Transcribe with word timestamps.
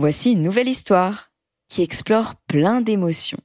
Voici 0.00 0.32
une 0.32 0.40
nouvelle 0.40 0.66
histoire 0.66 1.30
qui 1.68 1.82
explore 1.82 2.34
plein 2.46 2.80
d'émotions. 2.80 3.36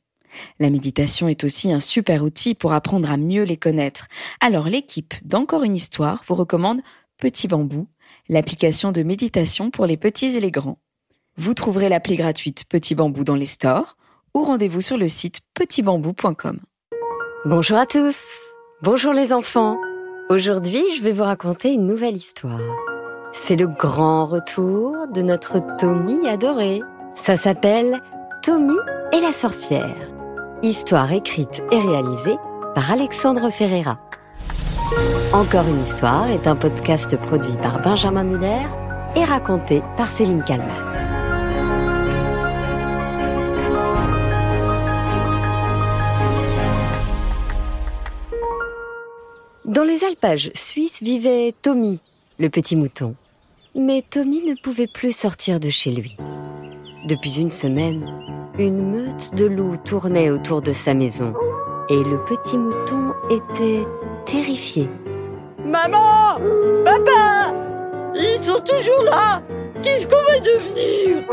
La 0.57 0.69
méditation 0.69 1.27
est 1.27 1.43
aussi 1.43 1.69
un 1.73 1.81
super 1.81 2.23
outil 2.23 2.55
pour 2.55 2.71
apprendre 2.71 3.11
à 3.11 3.17
mieux 3.17 3.43
les 3.43 3.57
connaître. 3.57 4.07
Alors 4.39 4.69
l'équipe 4.69 5.15
d'Encore 5.25 5.63
une 5.63 5.75
histoire 5.75 6.23
vous 6.25 6.35
recommande 6.35 6.79
Petit 7.17 7.49
Bambou, 7.49 7.89
l'application 8.29 8.93
de 8.93 9.03
méditation 9.03 9.69
pour 9.69 9.85
les 9.85 9.97
petits 9.97 10.37
et 10.37 10.39
les 10.39 10.49
grands. 10.49 10.79
Vous 11.35 11.53
trouverez 11.53 11.89
l'appli 11.89 12.15
gratuite 12.15 12.63
Petit 12.69 12.95
Bambou 12.95 13.25
dans 13.25 13.35
les 13.35 13.45
stores 13.45 13.97
ou 14.33 14.41
rendez-vous 14.41 14.79
sur 14.79 14.97
le 14.97 15.09
site 15.09 15.41
petitbambou.com. 15.55 16.61
Bonjour 17.43 17.77
à 17.77 17.85
tous. 17.85 18.45
Bonjour 18.81 19.11
les 19.11 19.33
enfants. 19.33 19.75
Aujourd'hui, 20.29 20.83
je 20.95 21.01
vais 21.01 21.11
vous 21.11 21.23
raconter 21.23 21.73
une 21.73 21.85
nouvelle 21.85 22.15
histoire. 22.15 22.61
C'est 23.37 23.57
le 23.57 23.67
grand 23.67 24.25
retour 24.25 25.07
de 25.13 25.21
notre 25.21 25.61
Tommy 25.77 26.27
adoré. 26.27 26.81
Ça 27.15 27.37
s'appelle 27.37 28.01
Tommy 28.41 28.73
et 29.11 29.19
la 29.19 29.33
sorcière. 29.33 29.95
Histoire 30.63 31.11
écrite 31.11 31.61
et 31.69 31.77
réalisée 31.77 32.37
par 32.73 32.89
Alexandre 32.91 33.51
Ferreira. 33.51 33.99
Encore 35.31 35.67
une 35.67 35.83
histoire 35.83 36.27
est 36.31 36.47
un 36.47 36.55
podcast 36.55 37.15
produit 37.17 37.55
par 37.61 37.81
Benjamin 37.81 38.23
Muller 38.23 38.65
et 39.15 39.23
raconté 39.23 39.83
par 39.95 40.09
Céline 40.09 40.43
Kalman. 40.43 40.67
Dans 49.65 49.83
les 49.83 50.03
alpages 50.03 50.51
suisses 50.55 51.03
vivait 51.03 51.53
Tommy, 51.61 51.99
le 52.39 52.49
petit 52.49 52.75
mouton. 52.75 53.13
Mais 53.77 54.01
Tommy 54.09 54.41
ne 54.45 54.55
pouvait 54.55 54.87
plus 54.87 55.11
sortir 55.11 55.59
de 55.59 55.69
chez 55.69 55.91
lui. 55.91 56.15
Depuis 57.07 57.41
une 57.41 57.51
semaine, 57.51 58.09
une 58.57 58.89
meute 58.89 59.35
de 59.35 59.45
loups 59.45 59.75
tournait 59.83 60.29
autour 60.29 60.61
de 60.61 60.71
sa 60.71 60.93
maison 60.93 61.33
et 61.89 62.01
le 62.01 62.23
petit 62.23 62.57
mouton 62.57 63.13
était 63.29 63.85
terrifié. 64.25 64.89
Maman 65.65 66.39
Papa 66.85 67.53
Ils 68.15 68.39
sont 68.39 68.61
toujours 68.61 69.03
là 69.03 69.43
Qu'est-ce 69.83 70.07
qu'on 70.07 70.23
va 70.23 70.39
devenir 70.39 71.23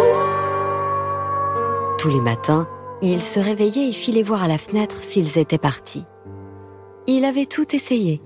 Tous 1.98 2.09
les 2.09 2.20
matins, 2.20 2.67
il 3.03 3.23
se 3.23 3.39
réveillait 3.39 3.91
et 3.91 3.93
filait 3.93 4.25
voir 4.25 4.43
à 4.43 4.48
la 4.48 4.59
fenêtre 4.59 5.05
s'ils 5.05 5.39
étaient 5.39 5.59
partis. 5.59 6.05
Il 7.07 7.25
avait 7.25 7.47
tout 7.47 7.75
essayé. 7.75 8.20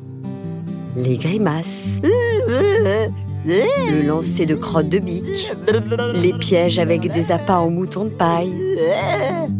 Les 0.96 1.18
grimaces, 1.18 2.00
le 3.46 4.02
lancer 4.06 4.44
de 4.46 4.54
crottes 4.54 4.88
de 4.88 4.98
bique, 4.98 5.52
les 6.14 6.32
pièges 6.32 6.78
avec 6.78 7.10
des 7.12 7.32
appâts 7.32 7.58
en 7.58 7.70
mouton 7.70 8.04
de 8.04 8.10
paille. 8.10 8.52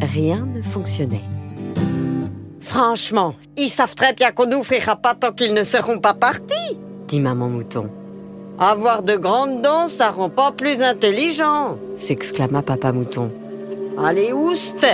Rien 0.00 0.46
ne 0.54 0.62
fonctionnait. 0.62 1.22
Franchement, 2.60 3.34
ils 3.56 3.68
savent 3.68 3.94
très 3.94 4.12
bien 4.12 4.32
qu'on 4.32 4.46
n'ouvrira 4.46 4.96
pas 4.96 5.14
tant 5.14 5.32
qu'ils 5.32 5.54
ne 5.54 5.62
seront 5.62 6.00
pas 6.00 6.14
partis, 6.14 6.76
dit 7.06 7.20
maman 7.20 7.48
mouton. 7.48 7.88
Avoir 8.58 9.02
de 9.02 9.16
grandes 9.16 9.62
dents, 9.62 9.86
ça 9.86 10.10
rend 10.10 10.30
pas 10.30 10.50
plus 10.50 10.82
intelligent, 10.82 11.76
s'exclama 11.94 12.62
papa 12.62 12.92
mouton. 12.92 13.30
Allez, 14.02 14.32
oust 14.32 14.84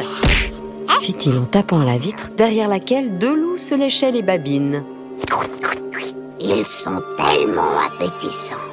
fit-il 1.00 1.36
en 1.36 1.44
tapant 1.44 1.80
à 1.80 1.84
la 1.84 1.98
vitre 1.98 2.30
derrière 2.36 2.68
laquelle 2.68 3.18
deux 3.18 3.34
loups 3.34 3.58
se 3.58 3.74
léchaient 3.74 4.12
les 4.12 4.22
babines. 4.22 4.84
Ils 6.40 6.64
sont 6.64 7.02
tellement 7.16 7.70
appétissants. 7.86 8.71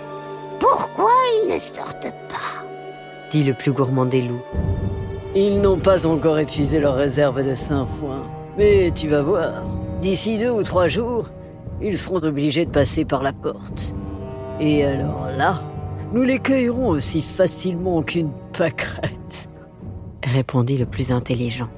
Pourquoi 0.59 1.11
ils 1.43 1.53
ne 1.53 1.59
sortent 1.59 2.13
pas 2.27 2.59
dit 3.29 3.43
le 3.43 3.53
plus 3.53 3.71
gourmand 3.71 4.05
des 4.05 4.21
loups. 4.21 4.41
Ils 5.35 5.61
n'ont 5.61 5.77
pas 5.77 6.07
encore 6.07 6.39
épuisé 6.39 6.79
leur 6.79 6.95
réserve 6.95 7.47
de 7.47 7.55
sainfoin. 7.55 8.23
Mais 8.57 8.91
tu 8.93 9.07
vas 9.07 9.21
voir, 9.21 9.63
d'ici 10.01 10.37
deux 10.37 10.49
ou 10.49 10.63
trois 10.63 10.87
jours, 10.87 11.29
ils 11.81 11.97
seront 11.97 12.23
obligés 12.23 12.65
de 12.65 12.71
passer 12.71 13.05
par 13.05 13.23
la 13.23 13.31
porte. 13.31 13.95
Et 14.59 14.83
alors 14.83 15.29
là, 15.37 15.61
nous 16.11 16.23
les 16.23 16.39
cueillerons 16.39 16.89
aussi 16.89 17.21
facilement 17.21 18.01
qu'une 18.01 18.31
pâquerette. 18.57 19.49
Répondit 20.23 20.77
le 20.77 20.85
plus 20.85 21.11
intelligent. 21.11 21.69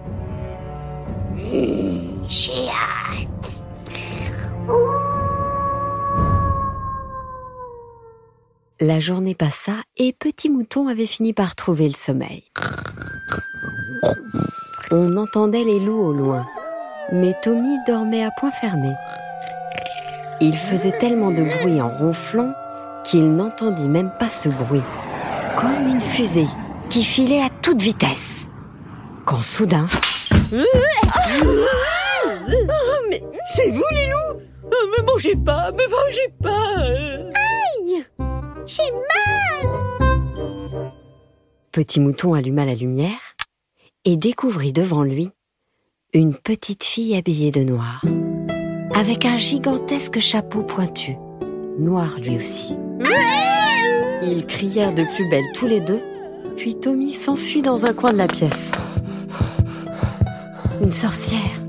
J'ai 2.27 2.67
hâte. 2.69 3.27
La 8.83 8.99
journée 8.99 9.35
passa 9.35 9.73
et 9.95 10.11
Petit 10.11 10.49
Mouton 10.49 10.87
avait 10.87 11.05
fini 11.05 11.33
par 11.33 11.53
trouver 11.53 11.87
le 11.87 11.93
sommeil. 11.93 12.41
On 14.89 15.17
entendait 15.17 15.63
les 15.63 15.79
loups 15.79 16.01
au 16.01 16.11
loin, 16.11 16.47
mais 17.11 17.35
Tommy 17.43 17.77
dormait 17.85 18.23
à 18.23 18.31
point 18.31 18.49
fermé. 18.49 18.91
Il 20.39 20.55
faisait 20.55 20.97
tellement 20.97 21.29
de 21.29 21.43
bruit 21.43 21.79
en 21.79 21.89
ronflant 21.89 22.53
qu'il 23.03 23.31
n'entendit 23.31 23.87
même 23.87 24.09
pas 24.17 24.31
ce 24.31 24.49
bruit, 24.49 24.81
comme 25.59 25.87
une 25.87 26.01
fusée 26.01 26.47
qui 26.89 27.03
filait 27.03 27.43
à 27.43 27.51
toute 27.61 27.83
vitesse. 27.83 28.47
Quand 29.25 29.43
soudain... 29.43 29.85
Ah, 30.51 30.57
mais 33.11 33.21
c'est 33.53 33.69
vous 33.69 33.83
les 33.91 34.07
loups? 34.07 34.41
Me 34.63 35.03
mangez 35.05 35.35
pas, 35.35 35.71
me 35.71 35.87
mangez 35.87 36.33
pas 36.41 36.79
Aïe 37.37 38.03
J'ai 38.71 38.89
mal 38.89 39.01
Petit 41.73 41.99
mouton 41.99 42.33
alluma 42.35 42.63
la 42.63 42.73
lumière 42.73 43.35
et 44.05 44.15
découvrit 44.15 44.71
devant 44.71 45.03
lui 45.03 45.29
une 46.13 46.33
petite 46.33 46.85
fille 46.85 47.17
habillée 47.17 47.51
de 47.51 47.63
noir, 47.63 48.01
avec 48.95 49.25
un 49.25 49.37
gigantesque 49.37 50.19
chapeau 50.19 50.63
pointu, 50.63 51.17
noir 51.79 52.17
lui 52.21 52.37
aussi. 52.37 52.77
Ils 54.21 54.45
crièrent 54.47 54.93
de 54.93 55.03
plus 55.15 55.29
belle 55.29 55.51
tous 55.53 55.67
les 55.67 55.81
deux, 55.81 56.01
puis 56.55 56.79
Tommy 56.79 57.13
s'enfuit 57.13 57.61
dans 57.61 57.85
un 57.85 57.93
coin 57.93 58.13
de 58.13 58.17
la 58.17 58.27
pièce. 58.27 58.71
Une 60.81 60.93
sorcière. 60.93 61.61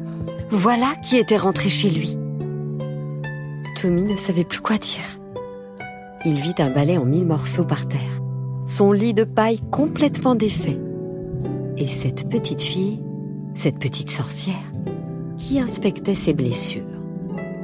Voilà 0.50 0.94
qui 1.02 1.16
était 1.16 1.36
rentrée 1.36 1.70
chez 1.70 1.90
lui. 1.90 2.16
Tommy 3.80 4.02
ne 4.02 4.16
savait 4.16 4.44
plus 4.44 4.60
quoi 4.60 4.78
dire. 4.78 5.02
Il 6.24 6.34
vit 6.34 6.54
un 6.58 6.70
balai 6.70 6.98
en 6.98 7.04
mille 7.04 7.26
morceaux 7.26 7.64
par 7.64 7.88
terre, 7.88 8.20
son 8.66 8.92
lit 8.92 9.12
de 9.12 9.24
paille 9.24 9.60
complètement 9.72 10.36
défait. 10.36 10.78
Et 11.76 11.88
cette 11.88 12.28
petite 12.28 12.62
fille, 12.62 13.00
cette 13.54 13.80
petite 13.80 14.10
sorcière, 14.10 14.72
qui 15.36 15.58
inspectait 15.58 16.14
ses 16.14 16.32
blessures. 16.32 16.84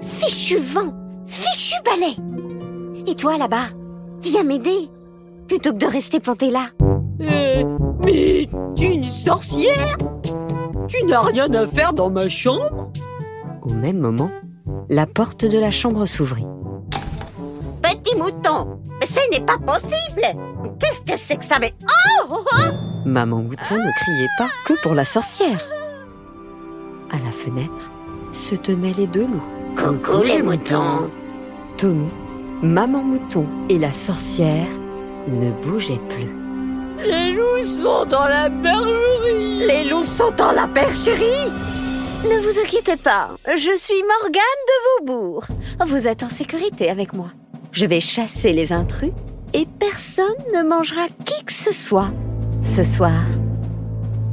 Fichu 0.01 0.59
vent 0.59 0.93
Fichu 1.27 1.77
balai 1.85 2.17
Et 3.07 3.15
toi 3.15 3.39
là-bas, 3.39 3.69
viens 4.23 4.43
m'aider, 4.43 4.89
plutôt 5.47 5.73
que 5.73 5.79
de 5.79 5.87
rester 5.87 6.19
planté 6.19 6.51
là. 6.51 6.71
Euh, 7.21 7.65
mais 8.05 8.49
tu 8.75 8.85
es 8.85 8.95
une 8.95 9.05
sorcière 9.05 9.99
Tu 10.89 11.05
n'as 11.05 11.21
rien 11.21 11.53
à 11.55 11.67
faire 11.67 11.93
dans 11.93 12.11
ma 12.11 12.29
chambre 12.29 12.91
Au 13.63 13.75
même 13.75 13.99
moment, 13.99 14.31
la 14.89 15.07
porte 15.07 15.45
de 15.45 15.59
la 15.59 15.71
chambre 15.71 16.07
s'ouvrit. 16.07 16.47
Petit 17.89 18.17
mouton, 18.19 18.81
mais 19.01 19.07
ce 19.07 19.31
n'est 19.31 19.45
pas 19.45 19.57
possible 19.57 20.23
Qu'est-ce 20.79 21.01
que 21.01 21.19
c'est 21.19 21.37
que 21.39 21.45
ça 21.45 21.59
mais... 21.59 21.73
Oh, 21.83 22.27
oh, 22.31 22.45
oh 22.53 22.73
Maman 23.07 23.39
Mouton 23.39 23.77
ne 23.77 23.93
criait 24.01 24.29
pas 24.37 24.49
que 24.67 24.75
pour 24.83 24.95
la 24.95 25.07
sorcière. 25.07 25.65
À 27.11 27.17
la 27.25 27.33
fenêtre 27.33 27.91
se 28.33 28.57
tenaient 28.57 28.93
les 28.93 29.07
deux 29.07 29.27
loups. 29.27 29.43
Coucou 29.77 30.23
les 30.23 30.43
moutons 30.43 31.11
Tommy, 31.79 32.11
Maman 32.63 33.03
Mouton 33.03 33.47
et 33.71 33.79
la 33.79 33.93
sorcière 33.93 34.69
ne 35.27 35.51
bougeaient 35.51 36.01
plus. 36.11 36.31
Les 37.07 37.33
loups 37.33 37.67
sont 37.83 38.05
dans 38.05 38.27
la 38.27 38.51
bergerie 38.51 39.67
Les 39.67 39.85
loups 39.89 40.05
sont 40.05 40.33
dans 40.33 40.53
la 40.53 40.67
percherie 40.67 41.51
Ne 42.25 42.39
vous 42.43 42.61
inquiétez 42.61 42.97
pas, 42.97 43.31
je 43.47 43.79
suis 43.79 44.03
Morgane 44.03 44.43
de 44.67 45.07
Vaubourg. 45.07 45.45
Vous 45.87 46.07
êtes 46.07 46.23
en 46.23 46.29
sécurité 46.29 46.91
avec 46.91 47.15
moi. 47.15 47.31
Je 47.73 47.87
vais 47.87 48.01
chasser 48.01 48.53
les 48.53 48.73
intrus 48.73 49.13
et 49.53 49.67
personne 49.79 50.25
ne 50.55 50.69
mangera 50.69 51.07
qui 51.25 51.45
que 51.45 51.53
ce 51.53 51.73
soit 51.73 52.11
ce 52.65 52.83
soir. 52.83 53.23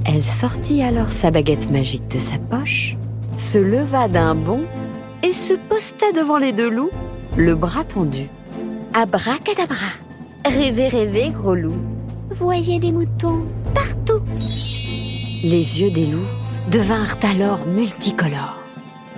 Elle 0.06 0.24
sortit 0.24 0.84
alors 0.84 1.14
sa 1.14 1.32
baguette 1.32 1.72
magique 1.72 2.08
de 2.10 2.20
sa 2.20 2.38
poche, 2.38 2.96
se 3.38 3.58
leva 3.58 4.08
d'un 4.08 4.36
bond 4.36 4.62
et 5.24 5.34
se 5.34 5.54
posta 5.54 6.12
devant 6.14 6.38
les 6.38 6.52
deux 6.52 6.70
loups, 6.70 6.92
le 7.38 7.56
bras 7.56 7.84
tendu. 7.84 8.28
Abracadabra 8.94 9.88
Rêvez, 10.46 10.90
rêvez, 10.90 11.32
gros 11.32 11.56
loup. 11.56 11.78
Voyez 12.30 12.80
des 12.80 12.92
moutons 12.92 13.46
partout. 13.74 14.22
Les 15.44 15.82
yeux 15.82 15.92
des 15.92 16.06
loups 16.06 16.30
devinrent 16.72 17.18
alors 17.24 17.66
multicolores. 17.66 18.64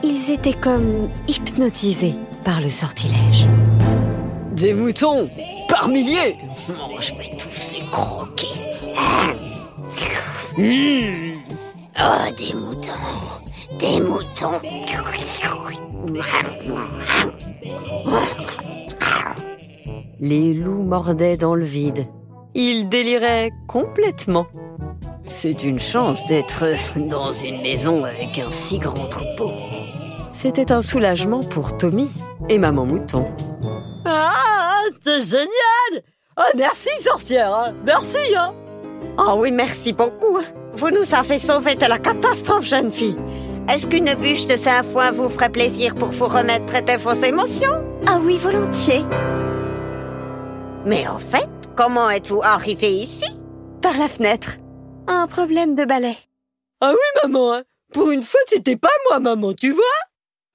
Ils 0.04 0.32
étaient 0.32 0.54
comme 0.54 1.10
hypnotisés 1.28 2.16
par 2.46 2.62
le 2.62 2.70
sortilège. 2.70 3.46
Des 4.58 4.74
moutons 4.74 5.30
Par 5.70 5.88
milliers 5.88 6.36
Je 7.00 7.14
vais 7.14 7.38
tous 7.38 7.72
les 7.74 7.86
croquer. 7.92 8.48
Mmh. 10.58 11.38
Oh, 12.00 12.32
des 12.36 12.54
moutons, 12.54 12.92
des 13.80 14.00
moutons. 14.00 14.60
Les 20.20 20.54
loups 20.54 20.84
mordaient 20.84 21.38
dans 21.38 21.54
le 21.54 21.66
vide. 21.66 22.08
Ils 22.56 22.90
déliraient 22.90 23.52
complètement. 23.68 24.48
C'est 25.26 25.64
une 25.64 25.80
chance 25.80 26.24
d'être 26.28 26.66
dans 26.98 27.32
une 27.32 27.62
maison 27.62 28.04
avec 28.06 28.40
un 28.40 28.50
si 28.50 28.80
grand 28.80 29.08
troupeau. 29.08 29.52
C'était 30.34 30.72
un 30.72 30.82
soulagement 30.82 31.42
pour 31.42 31.78
Tommy 31.78 32.08
et 32.50 32.58
Maman 32.58 32.86
Mouton. 32.86 33.26
Ah, 34.06 34.47
c'est 35.02 35.22
génial 35.22 36.04
Ah, 36.36 36.50
merci, 36.56 36.90
sorcière 37.02 37.54
hein. 37.54 37.74
Merci, 37.86 38.36
hein 38.36 38.54
Oh 39.18 39.36
oui, 39.38 39.52
merci 39.52 39.94
beaucoup. 39.94 40.40
Vous 40.74 40.90
nous 40.92 41.14
avez 41.16 41.40
sauvé 41.40 41.76
de 41.76 41.86
la 41.86 41.98
catastrophe, 41.98 42.66
jeune 42.66 42.92
fille. 42.92 43.18
Est-ce 43.70 43.88
qu'une 43.88 44.14
bûche 44.16 44.46
de 44.46 44.56
Saint-Foin 44.56 45.12
vous 45.12 45.30
ferait 45.30 45.50
plaisir 45.52 45.96
pour 45.96 46.10
vous 46.10 46.28
remettre 46.28 46.84
de 46.84 46.98
vos 47.00 47.14
émotions? 47.14 47.84
Ah 48.06 48.20
oui, 48.22 48.38
volontiers. 48.38 49.04
Mais 50.86 51.08
en 51.08 51.20
fait, 51.20 51.50
comment 51.76 52.10
êtes-vous 52.10 52.42
arrivé 52.44 52.92
ici? 52.92 53.26
Par 53.82 53.98
la 53.98 54.08
fenêtre. 54.08 54.58
Un 55.08 55.28
problème 55.28 55.76
de 55.76 55.84
balai. 55.84 56.18
Ah 56.80 56.92
oui, 56.92 57.22
maman, 57.24 57.56
hein. 57.56 57.64
pour 57.94 58.12
une 58.12 58.24
fois, 58.24 58.40
c'était 58.48 58.78
pas 58.78 58.88
moi, 59.10 59.20
maman, 59.20 59.54
tu 59.54 59.72
vois 59.72 59.84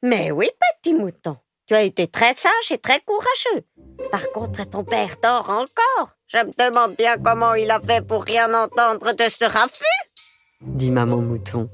Mais 0.03 0.31
oui, 0.31 0.49
petit 0.83 0.95
mouton. 0.95 1.37
Tu 1.67 1.75
as 1.75 1.83
été 1.83 2.07
très 2.07 2.35
sage 2.35 2.71
et 2.71 2.79
très 2.79 3.01
courageux. 3.01 3.65
Par 4.11 4.31
contre, 4.33 4.69
ton 4.69 4.85
père 4.85 5.17
dort 5.23 5.51
encore. 5.51 6.11
Je 6.29 6.39
me 6.39 6.71
demande 6.71 6.95
bien 6.97 7.17
comment 7.23 7.55
il 7.55 7.71
a 7.71 7.81
fait 7.81 8.05
pour 8.07 8.25
rien 8.25 8.53
entendre 8.53 9.13
de 9.13 9.25
ce 9.25 9.45
raffut. 9.45 9.85
Dit 10.61 10.91
Maman 10.91 11.19
Mouton. 11.19 11.69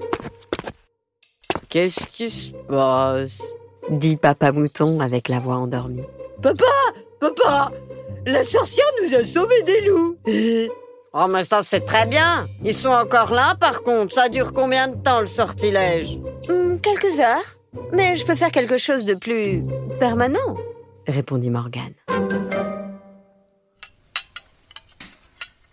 Qu'est-ce 1.69 2.07
qui 2.07 2.29
se 2.29 2.51
passe? 2.67 3.41
Dit 3.89 4.17
Papa 4.17 4.51
Mouton 4.51 4.99
avec 4.99 5.29
la 5.29 5.39
voix 5.39 5.55
endormie. 5.55 6.03
Papa 6.41 6.65
Papa 7.19 7.71
La 8.25 8.43
sorcière 8.43 8.85
nous 9.03 9.15
a 9.15 9.25
sauvés 9.25 9.63
des 9.63 9.81
loups 9.81 10.17
Oh, 11.13 11.25
mais 11.27 11.43
ça, 11.43 11.63
c'est 11.63 11.85
très 11.85 12.05
bien. 12.05 12.45
Ils 12.63 12.75
sont 12.75 12.89
encore 12.89 13.33
là, 13.33 13.55
par 13.59 13.81
contre. 13.81 14.13
Ça 14.13 14.29
dure 14.29 14.53
combien 14.53 14.89
de 14.89 14.95
temps, 14.95 15.21
le 15.21 15.27
sortilège? 15.27 16.19
Hmm, 16.47 16.77
quelques 16.77 17.19
heures. 17.19 17.57
Mais 17.91 18.15
je 18.15 18.25
peux 18.25 18.35
faire 18.35 18.51
quelque 18.51 18.77
chose 18.77 19.05
de 19.05 19.15
plus 19.15 19.63
permanent. 19.99 20.55
Répondit 21.09 21.49
Morgane. 21.49 21.93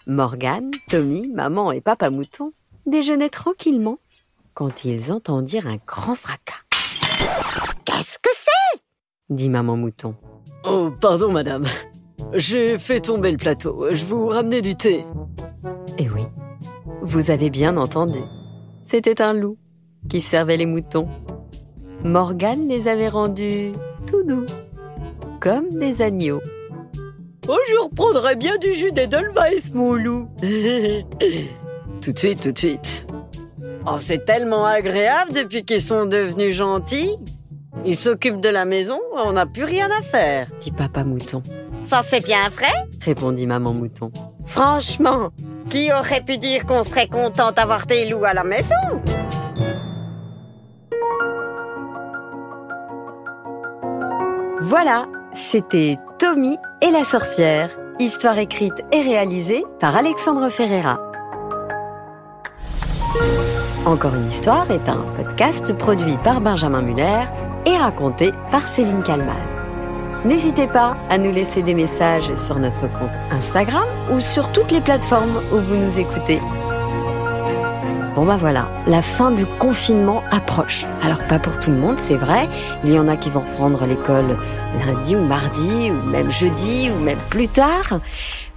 Morgane, 0.06 0.70
Tommy, 0.88 1.28
Maman 1.28 1.72
et 1.72 1.80
Papa 1.80 2.10
Mouton 2.10 2.52
déjeunaient 2.86 3.28
tranquillement 3.30 3.98
quand 4.54 4.84
ils 4.84 5.12
entendirent 5.12 5.66
un 5.66 5.78
grand 5.86 6.14
fracas, 6.14 6.54
Qu'est-ce 7.84 8.18
que 8.18 8.30
c'est? 8.34 8.80
dit 9.28 9.50
Maman 9.50 9.76
Mouton. 9.76 10.14
Oh, 10.64 10.90
pardon, 11.00 11.30
madame. 11.32 11.66
J'ai 12.32 12.78
fait 12.78 13.00
tomber 13.00 13.32
le 13.32 13.36
plateau. 13.38 13.86
Je 13.92 14.04
vous 14.04 14.26
ramenais 14.28 14.62
du 14.62 14.74
thé. 14.76 15.04
Eh 15.98 16.08
oui, 16.08 16.22
vous 17.02 17.30
avez 17.30 17.50
bien 17.50 17.76
entendu. 17.76 18.20
C'était 18.84 19.20
un 19.20 19.32
loup 19.32 19.58
qui 20.08 20.20
servait 20.20 20.56
les 20.56 20.66
moutons. 20.66 21.08
Morgane 22.04 22.68
les 22.68 22.88
avait 22.88 23.08
rendus 23.08 23.72
tout 24.06 24.22
doux, 24.22 24.46
comme 25.46 25.70
des 25.78 26.02
agneaux. 26.02 26.42
Oh, 27.46 27.56
je 27.68 27.76
reprendrai 27.84 28.34
bien 28.34 28.58
du 28.58 28.74
jus 28.74 28.90
d'Edelweiss, 28.90 29.72
mon 29.74 29.94
loup 29.94 30.28
Tout 32.00 32.12
de 32.12 32.18
suite, 32.18 32.40
tout 32.40 32.50
de 32.50 32.58
suite. 32.58 33.06
Oh, 33.86 33.96
c'est 33.98 34.24
tellement 34.24 34.66
agréable 34.66 35.32
depuis 35.32 35.64
qu'ils 35.64 35.82
sont 35.82 36.04
devenus 36.06 36.56
gentils. 36.56 37.14
Ils 37.84 37.96
s'occupent 37.96 38.40
de 38.40 38.48
la 38.48 38.64
maison, 38.64 38.98
on 39.14 39.34
n'a 39.34 39.46
plus 39.46 39.62
rien 39.62 39.88
à 39.96 40.02
faire. 40.02 40.48
dit 40.60 40.72
Papa 40.72 41.04
Mouton. 41.04 41.44
Ça, 41.80 42.02
c'est 42.02 42.24
bien 42.24 42.48
vrai 42.48 42.72
Répondit 43.00 43.46
Maman 43.46 43.72
Mouton. 43.72 44.10
Franchement, 44.46 45.30
qui 45.70 45.92
aurait 45.92 46.22
pu 46.22 46.38
dire 46.38 46.66
qu'on 46.66 46.82
serait 46.82 47.06
content 47.06 47.52
d'avoir 47.52 47.86
des 47.86 48.08
loups 48.08 48.24
à 48.24 48.34
la 48.34 48.42
maison? 48.42 48.74
Voilà, 54.60 55.06
c'était 55.36 55.98
Tommy 56.18 56.56
et 56.80 56.90
la 56.90 57.04
sorcière, 57.04 57.70
histoire 57.98 58.38
écrite 58.38 58.82
et 58.92 59.02
réalisée 59.02 59.64
par 59.78 59.96
Alexandre 59.96 60.48
Ferreira. 60.48 60.98
Encore 63.84 64.14
une 64.14 64.28
histoire 64.28 64.70
est 64.70 64.88
un 64.88 65.04
podcast 65.16 65.72
produit 65.74 66.16
par 66.24 66.40
Benjamin 66.40 66.80
Muller 66.80 67.24
et 67.66 67.76
raconté 67.76 68.32
par 68.50 68.66
Céline 68.66 69.02
Kalman. 69.02 69.36
N'hésitez 70.24 70.66
pas 70.66 70.96
à 71.10 71.18
nous 71.18 71.30
laisser 71.30 71.62
des 71.62 71.74
messages 71.74 72.34
sur 72.34 72.58
notre 72.58 72.88
compte 72.98 73.12
Instagram 73.30 73.86
ou 74.12 74.20
sur 74.20 74.50
toutes 74.52 74.72
les 74.72 74.80
plateformes 74.80 75.36
où 75.52 75.56
vous 75.58 75.76
nous 75.76 76.00
écoutez. 76.00 76.40
Bon 78.16 78.24
bah 78.24 78.38
voilà, 78.38 78.66
la 78.86 79.02
fin 79.02 79.30
du 79.30 79.44
confinement 79.44 80.22
approche. 80.30 80.86
Alors 81.02 81.22
pas 81.28 81.38
pour 81.38 81.60
tout 81.60 81.70
le 81.70 81.76
monde, 81.76 81.98
c'est 81.98 82.16
vrai. 82.16 82.48
Il 82.82 82.90
y 82.90 82.98
en 82.98 83.08
a 83.08 83.16
qui 83.18 83.28
vont 83.28 83.40
reprendre 83.40 83.84
l'école 83.84 84.38
lundi 84.86 85.14
ou 85.14 85.20
mardi 85.20 85.90
ou 85.90 86.02
même 86.08 86.30
jeudi 86.30 86.90
ou 86.90 86.98
même 87.04 87.18
plus 87.28 87.46
tard. 87.46 88.00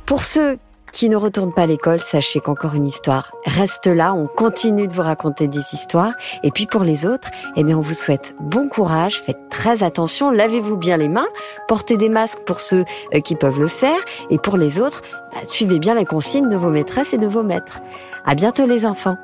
Pour 0.06 0.24
ceux 0.24 0.60
qui 0.94 1.10
ne 1.10 1.18
retournent 1.18 1.52
pas 1.52 1.64
à 1.64 1.66
l'école, 1.66 2.00
sachez 2.00 2.40
qu'encore 2.40 2.74
une 2.74 2.88
histoire 2.88 3.34
reste 3.46 3.88
là. 3.88 4.14
On 4.14 4.28
continue 4.28 4.88
de 4.88 4.94
vous 4.94 5.02
raconter 5.02 5.50
des 5.50 5.74
histoires. 5.74 6.14
Et 6.42 6.52
puis 6.52 6.66
pour 6.66 6.86
les 6.86 7.06
autres, 7.06 7.30
eh 7.58 7.66
bien 7.66 7.78
on 7.78 7.82
vous 7.82 7.94
souhaite 7.94 8.36
bon 8.40 8.70
courage. 8.70 9.22
Faites 9.22 9.50
très 9.50 9.84
attention. 9.84 10.32
Lavez-vous 10.32 10.78
bien 10.78 10.96
les 10.96 11.10
mains. 11.10 11.28
Portez 11.68 11.98
des 11.98 12.08
masques 12.08 12.40
pour 12.46 12.62
ceux 12.62 12.86
euh, 13.14 13.20
qui 13.20 13.36
peuvent 13.36 13.60
le 13.60 13.68
faire. 13.68 14.00
Et 14.30 14.38
pour 14.38 14.56
les 14.56 14.80
autres, 14.80 15.02
bah, 15.34 15.42
suivez 15.44 15.80
bien 15.80 15.96
les 15.96 16.06
consignes 16.06 16.50
de 16.50 16.56
vos 16.56 16.70
maîtresses 16.70 17.14
et 17.14 17.18
de 17.18 17.28
vos 17.28 17.44
maîtres. 17.44 17.82
À 18.26 18.36
bientôt 18.36 18.66
les 18.66 18.86
enfants. 18.86 19.18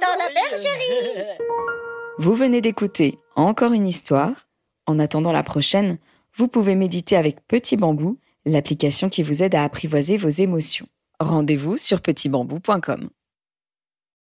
Dans 0.00 0.18
la 0.18 0.28
bergerie 0.32 1.38
Vous 2.18 2.34
venez 2.34 2.60
d'écouter 2.60 3.18
Encore 3.34 3.72
une 3.72 3.86
histoire. 3.86 4.48
En 4.86 4.98
attendant 4.98 5.32
la 5.32 5.42
prochaine, 5.42 5.98
vous 6.34 6.48
pouvez 6.48 6.74
méditer 6.74 7.16
avec 7.16 7.46
Petit 7.46 7.76
Bambou, 7.76 8.18
l'application 8.44 9.08
qui 9.08 9.22
vous 9.22 9.42
aide 9.42 9.54
à 9.54 9.64
apprivoiser 9.64 10.16
vos 10.16 10.28
émotions. 10.28 10.86
Rendez-vous 11.18 11.76
sur 11.76 12.00
petitbambou.com. 12.00 13.08